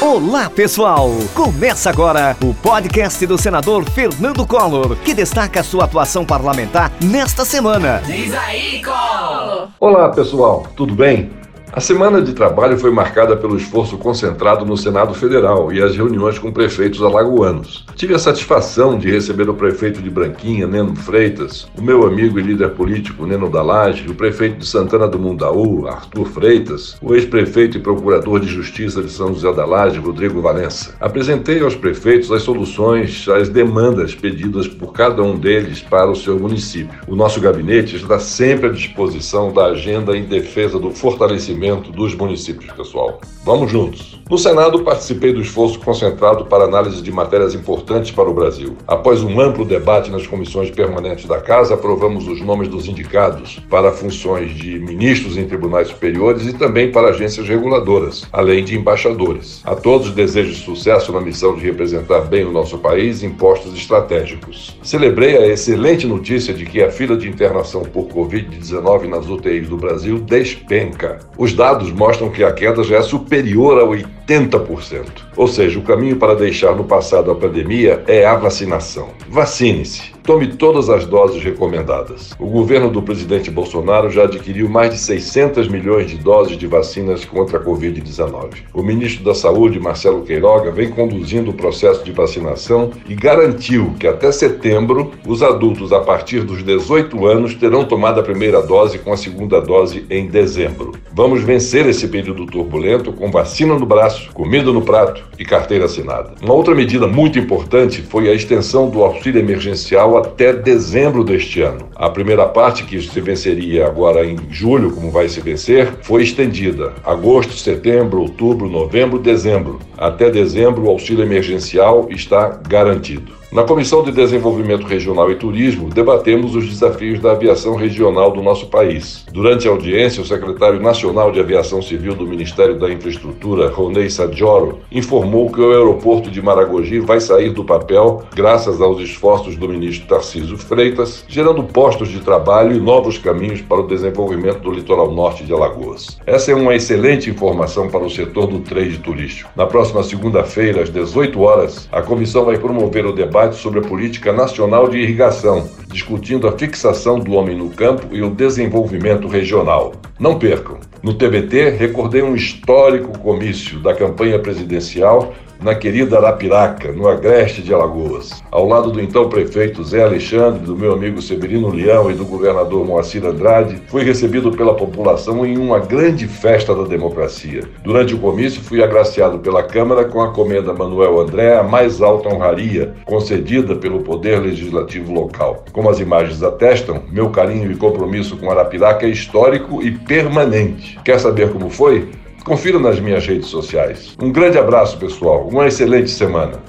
Olá, 0.00 0.48
pessoal! 0.48 1.10
Começa 1.34 1.90
agora 1.90 2.36
o 2.42 2.54
podcast 2.54 3.26
do 3.26 3.36
senador 3.36 3.84
Fernando 3.90 4.46
Collor, 4.46 4.96
que 4.96 5.12
destaca 5.12 5.62
sua 5.62 5.84
atuação 5.84 6.24
parlamentar 6.24 6.92
nesta 7.02 7.44
semana. 7.44 8.00
Diz 8.06 8.32
aí, 8.34 8.82
Collor! 8.84 9.68
Olá, 9.80 10.08
pessoal, 10.10 10.66
tudo 10.76 10.94
bem? 10.94 11.30
A 11.72 11.80
semana 11.80 12.22
de 12.22 12.32
trabalho 12.32 12.78
foi 12.78 12.90
marcada 12.92 13.36
pelo 13.36 13.56
esforço 13.56 13.98
concentrado 13.98 14.64
no 14.64 14.76
Senado 14.76 15.12
Federal 15.12 15.72
e 15.72 15.82
as 15.82 15.96
reuniões 15.96 16.38
com 16.38 16.52
prefeitos 16.52 17.02
alagoanos. 17.02 17.84
Tive 17.96 18.14
a 18.14 18.18
satisfação 18.18 18.96
de 18.96 19.10
receber 19.10 19.50
o 19.50 19.54
prefeito 19.54 20.00
de 20.00 20.08
Branquinha, 20.08 20.66
Neno 20.66 20.94
Freitas, 20.94 21.68
o 21.76 21.82
meu 21.82 22.06
amigo 22.06 22.38
e 22.38 22.42
líder 22.42 22.70
político, 22.70 23.26
Neno 23.26 23.50
Dalage, 23.50 24.08
o 24.08 24.14
prefeito 24.14 24.58
de 24.58 24.66
Santana 24.66 25.08
do 25.08 25.18
Mundaú, 25.18 25.88
Arthur 25.88 26.26
Freitas, 26.26 26.96
o 27.02 27.14
ex-prefeito 27.14 27.76
e 27.76 27.80
procurador 27.80 28.40
de 28.40 28.46
Justiça 28.46 29.02
de 29.02 29.10
São 29.10 29.34
José 29.34 29.52
da 29.52 29.66
Laje, 29.66 29.98
Rodrigo 29.98 30.40
Valença. 30.40 30.94
Apresentei 31.00 31.60
aos 31.60 31.74
prefeitos 31.74 32.30
as 32.30 32.42
soluções, 32.42 33.28
as 33.28 33.48
demandas 33.48 34.14
pedidas 34.14 34.68
por 34.68 34.92
cada 34.92 35.22
um 35.22 35.36
deles 35.36 35.82
para 35.82 36.10
o 36.10 36.16
seu 36.16 36.38
município. 36.38 37.00
O 37.08 37.16
nosso 37.16 37.40
gabinete 37.40 37.96
está 37.96 38.18
sempre 38.20 38.68
à 38.68 38.72
disposição 38.72 39.52
da 39.52 39.66
agenda 39.66 40.16
em 40.16 40.24
defesa 40.24 40.78
do 40.78 40.90
fortalecimento 40.90 41.55
desenvolvimento 41.56 41.90
dos 41.90 42.14
municípios, 42.14 42.70
pessoal. 42.72 43.20
Vamos 43.44 43.70
juntos. 43.70 44.20
No 44.28 44.36
Senado, 44.36 44.82
participei 44.82 45.32
do 45.32 45.40
esforço 45.40 45.78
concentrado 45.78 46.46
para 46.46 46.64
análise 46.64 47.00
de 47.00 47.12
matérias 47.12 47.54
importantes 47.54 48.10
para 48.10 48.28
o 48.28 48.34
Brasil. 48.34 48.76
Após 48.86 49.22
um 49.22 49.40
amplo 49.40 49.64
debate 49.64 50.10
nas 50.10 50.26
comissões 50.26 50.68
permanentes 50.68 51.26
da 51.26 51.40
Casa, 51.40 51.74
aprovamos 51.74 52.26
os 52.26 52.40
nomes 52.40 52.68
dos 52.68 52.88
indicados 52.88 53.60
para 53.70 53.92
funções 53.92 54.52
de 54.52 54.80
ministros 54.80 55.36
em 55.36 55.46
tribunais 55.46 55.88
superiores 55.88 56.44
e 56.44 56.52
também 56.52 56.90
para 56.90 57.10
agências 57.10 57.48
reguladoras, 57.48 58.26
além 58.32 58.64
de 58.64 58.76
embaixadores. 58.76 59.62
A 59.64 59.76
todos 59.76 60.10
desejo 60.10 60.54
sucesso 60.54 61.12
na 61.12 61.20
missão 61.20 61.54
de 61.54 61.64
representar 61.64 62.22
bem 62.22 62.44
o 62.44 62.52
nosso 62.52 62.78
país 62.78 63.22
em 63.22 63.30
postos 63.30 63.74
estratégicos. 63.74 64.76
Celebrei 64.82 65.36
a 65.36 65.46
excelente 65.46 66.04
notícia 66.04 66.52
de 66.52 66.66
que 66.66 66.82
a 66.82 66.90
fila 66.90 67.16
de 67.16 67.28
internação 67.28 67.82
por 67.82 68.08
Covid-19 68.08 69.06
nas 69.06 69.28
UTIs 69.28 69.68
do 69.68 69.76
Brasil 69.76 70.18
despenca. 70.18 71.20
Os 71.46 71.54
dados 71.54 71.92
mostram 71.92 72.28
que 72.28 72.42
a 72.42 72.52
queda 72.52 72.82
já 72.82 72.96
é 72.96 73.02
superior 73.02 73.80
a 73.80 73.86
80%. 73.86 75.04
Ou 75.36 75.46
seja, 75.46 75.78
o 75.78 75.82
caminho 75.82 76.16
para 76.16 76.34
deixar 76.34 76.74
no 76.74 76.82
passado 76.82 77.30
a 77.30 77.36
pandemia 77.36 78.02
é 78.08 78.26
a 78.26 78.34
vacinação. 78.34 79.10
Vacine-se. 79.28 80.15
Tome 80.26 80.48
todas 80.48 80.90
as 80.90 81.06
doses 81.06 81.40
recomendadas. 81.40 82.32
O 82.36 82.46
governo 82.46 82.90
do 82.90 83.00
presidente 83.00 83.48
Bolsonaro 83.48 84.10
já 84.10 84.24
adquiriu 84.24 84.68
mais 84.68 84.90
de 84.90 84.98
600 84.98 85.68
milhões 85.68 86.10
de 86.10 86.18
doses 86.18 86.58
de 86.58 86.66
vacinas 86.66 87.24
contra 87.24 87.58
a 87.58 87.64
Covid-19. 87.64 88.54
O 88.74 88.82
ministro 88.82 89.24
da 89.24 89.36
Saúde, 89.36 89.78
Marcelo 89.78 90.22
Queiroga, 90.22 90.72
vem 90.72 90.90
conduzindo 90.90 91.52
o 91.52 91.54
processo 91.54 92.02
de 92.02 92.10
vacinação 92.10 92.90
e 93.08 93.14
garantiu 93.14 93.94
que 94.00 94.08
até 94.08 94.32
setembro 94.32 95.12
os 95.24 95.44
adultos 95.44 95.92
a 95.92 96.00
partir 96.00 96.40
dos 96.40 96.60
18 96.60 97.24
anos 97.24 97.54
terão 97.54 97.84
tomado 97.84 98.18
a 98.18 98.24
primeira 98.24 98.60
dose 98.60 98.98
com 98.98 99.12
a 99.12 99.16
segunda 99.16 99.60
dose 99.60 100.06
em 100.10 100.26
dezembro. 100.26 100.90
Vamos 101.14 101.44
vencer 101.44 101.86
esse 101.86 102.08
período 102.08 102.46
turbulento 102.46 103.12
com 103.12 103.30
vacina 103.30 103.78
no 103.78 103.86
braço, 103.86 104.32
comida 104.34 104.72
no 104.72 104.82
prato 104.82 105.22
e 105.38 105.44
carteira 105.44 105.84
assinada. 105.84 106.34
Uma 106.42 106.54
outra 106.54 106.74
medida 106.74 107.06
muito 107.06 107.38
importante 107.38 108.02
foi 108.02 108.28
a 108.28 108.34
extensão 108.34 108.90
do 108.90 109.04
auxílio 109.04 109.40
emergencial 109.40 110.15
até 110.16 110.52
dezembro 110.52 111.22
deste 111.22 111.60
ano. 111.62 111.88
A 111.94 112.08
primeira 112.10 112.46
parte, 112.46 112.84
que 112.84 113.00
se 113.00 113.20
venceria 113.20 113.86
agora 113.86 114.24
em 114.24 114.36
julho, 114.50 114.90
como 114.90 115.10
vai 115.10 115.28
se 115.28 115.40
vencer, 115.40 115.92
foi 116.02 116.22
estendida. 116.22 116.92
Agosto, 117.04 117.54
setembro, 117.54 118.20
outubro, 118.20 118.68
novembro, 118.68 119.18
dezembro. 119.18 119.78
Até 119.96 120.30
dezembro, 120.30 120.84
o 120.84 120.90
auxílio 120.90 121.24
emergencial 121.24 122.08
está 122.10 122.60
garantido. 122.68 123.32
Na 123.52 123.62
Comissão 123.62 124.02
de 124.02 124.10
Desenvolvimento 124.10 124.86
Regional 124.86 125.30
e 125.30 125.36
Turismo, 125.36 125.88
debatemos 125.88 126.56
os 126.56 126.68
desafios 126.68 127.20
da 127.20 127.30
aviação 127.30 127.76
regional 127.76 128.32
do 128.32 128.42
nosso 128.42 128.66
país. 128.66 129.24
Durante 129.32 129.68
a 129.68 129.70
audiência, 129.70 130.20
o 130.20 130.26
secretário 130.26 130.82
nacional 130.82 131.30
de 131.30 131.38
Aviação 131.38 131.80
Civil 131.80 132.16
do 132.16 132.26
Ministério 132.26 132.76
da 132.76 132.90
Infraestrutura, 132.90 133.70
Ronei 133.70 134.10
Sadjoro, 134.10 134.80
informou 134.90 135.48
que 135.48 135.60
o 135.60 135.70
aeroporto 135.70 136.28
de 136.28 136.42
Maragogi 136.42 136.98
vai 136.98 137.20
sair 137.20 137.50
do 137.50 137.62
papel 137.62 138.24
graças 138.34 138.80
aos 138.80 139.00
esforços 139.00 139.56
do 139.56 139.68
ministro 139.68 140.08
Tarcísio 140.08 140.58
Freitas, 140.58 141.24
gerando 141.28 141.62
postos 141.62 142.08
de 142.08 142.18
trabalho 142.18 142.76
e 142.76 142.80
novos 142.80 143.16
caminhos 143.16 143.60
para 143.60 143.80
o 143.80 143.86
desenvolvimento 143.86 144.58
do 144.58 144.72
litoral 144.72 145.12
norte 145.12 145.44
de 145.44 145.52
Alagoas. 145.52 146.18
Essa 146.26 146.50
é 146.50 146.54
uma 146.54 146.74
excelente 146.74 147.30
informação 147.30 147.88
para 147.88 148.04
o 148.04 148.10
setor 148.10 148.48
do 148.48 148.58
trade 148.58 148.98
turístico. 148.98 149.50
Na 149.54 149.66
próxima 149.66 150.02
segunda-feira, 150.02 150.82
às 150.82 150.90
18 150.90 151.40
horas, 151.40 151.88
a 151.92 152.02
comissão 152.02 152.44
vai 152.44 152.58
promover 152.58 153.06
o 153.06 153.12
debate 153.12 153.35
debate 153.36 153.56
sobre 153.56 153.80
a 153.80 153.82
política 153.82 154.32
nacional 154.32 154.88
de 154.88 154.96
irrigação, 154.96 155.68
discutindo 155.88 156.48
a 156.48 156.56
fixação 156.56 157.20
do 157.20 157.32
homem 157.32 157.54
no 157.54 157.68
campo 157.68 158.06
e 158.10 158.22
o 158.22 158.30
desenvolvimento 158.30 159.28
regional. 159.28 159.92
Não 160.18 160.38
percam! 160.38 160.78
No 161.02 161.12
TBT, 161.12 161.68
recordei 161.70 162.22
um 162.22 162.34
histórico 162.34 163.18
comício 163.18 163.78
da 163.80 163.94
campanha 163.94 164.38
presidencial 164.38 165.34
na 165.66 165.74
querida 165.74 166.18
Arapiraca, 166.18 166.92
no 166.92 167.08
agreste 167.08 167.60
de 167.60 167.74
Alagoas. 167.74 168.30
Ao 168.52 168.68
lado 168.68 168.92
do 168.92 169.00
então 169.00 169.28
prefeito 169.28 169.82
Zé 169.82 170.04
Alexandre, 170.04 170.60
do 170.60 170.76
meu 170.76 170.92
amigo 170.92 171.20
Severino 171.20 171.70
Leão 171.70 172.08
e 172.08 172.14
do 172.14 172.24
governador 172.24 172.86
Moacir 172.86 173.26
Andrade, 173.26 173.82
fui 173.88 174.04
recebido 174.04 174.52
pela 174.52 174.76
população 174.76 175.44
em 175.44 175.58
uma 175.58 175.80
grande 175.80 176.28
festa 176.28 176.72
da 176.72 176.84
democracia. 176.84 177.64
Durante 177.82 178.14
o 178.14 178.18
comício, 178.18 178.62
fui 178.62 178.80
agraciado 178.80 179.40
pela 179.40 179.64
Câmara 179.64 180.04
com 180.04 180.20
a 180.20 180.30
comenda 180.30 180.72
Manuel 180.72 181.18
André, 181.18 181.58
a 181.58 181.64
mais 181.64 182.00
alta 182.00 182.32
honraria 182.32 182.94
concedida 183.04 183.74
pelo 183.74 184.04
Poder 184.04 184.38
Legislativo 184.40 185.12
local. 185.12 185.64
Como 185.72 185.90
as 185.90 185.98
imagens 185.98 186.44
atestam, 186.44 187.02
meu 187.10 187.30
carinho 187.30 187.72
e 187.72 187.76
compromisso 187.76 188.36
com 188.36 188.52
Arapiraca 188.52 189.04
é 189.04 189.10
histórico 189.10 189.82
e 189.82 189.90
permanente. 189.90 190.96
Quer 191.04 191.18
saber 191.18 191.50
como 191.50 191.68
foi? 191.70 192.08
Confira 192.46 192.78
nas 192.78 193.00
minhas 193.00 193.26
redes 193.26 193.48
sociais. 193.48 194.14
Um 194.22 194.30
grande 194.30 194.56
abraço, 194.56 194.96
pessoal. 194.98 195.48
Uma 195.48 195.66
excelente 195.66 196.08
semana. 196.12 196.62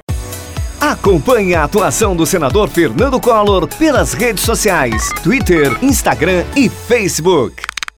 Acompanhe 0.81 1.53
a 1.53 1.65
atuação 1.65 2.15
do 2.15 2.25
senador 2.25 2.67
Fernando 2.67 3.21
Collor 3.21 3.67
pelas 3.77 4.11
redes 4.13 4.43
sociais: 4.43 5.11
Twitter, 5.21 5.77
Instagram 5.83 6.43
e 6.55 6.67
Facebook. 6.67 7.76